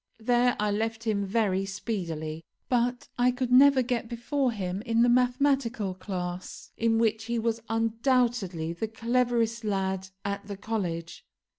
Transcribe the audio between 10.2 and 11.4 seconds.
at the college.